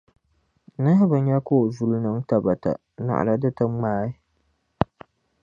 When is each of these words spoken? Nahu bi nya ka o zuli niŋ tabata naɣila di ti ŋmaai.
Nahu 0.81 1.03
bi 1.11 1.19
nya 1.25 1.37
ka 1.45 1.53
o 1.61 1.71
zuli 1.75 1.97
niŋ 2.03 2.17
tabata 2.27 2.71
naɣila 3.05 3.33
di 3.41 3.49
ti 3.57 3.65
ŋmaai. 3.71 4.11